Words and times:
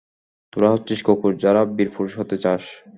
তোরা 0.53 0.69
হচ্ছিস 0.73 0.99
কুকুর, 1.05 1.33
যারা 1.35 1.61
বীরপুরুষ 1.77 2.13
হতে 2.19 2.35
চাস। 2.37 2.63